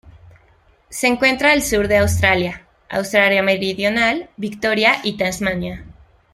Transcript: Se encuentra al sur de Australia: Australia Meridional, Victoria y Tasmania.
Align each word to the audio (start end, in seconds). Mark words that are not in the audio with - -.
Se 0.89 1.05
encuentra 1.05 1.51
al 1.51 1.61
sur 1.61 1.87
de 1.87 1.97
Australia: 1.99 2.65
Australia 2.89 3.43
Meridional, 3.43 4.31
Victoria 4.35 4.93
y 5.03 5.15
Tasmania. 5.15 5.85